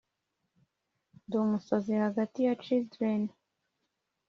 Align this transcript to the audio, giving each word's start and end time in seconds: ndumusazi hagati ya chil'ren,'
ndumusazi 1.25 1.93
hagati 2.03 2.39
ya 2.45 2.53
chil'ren,' 2.63 3.27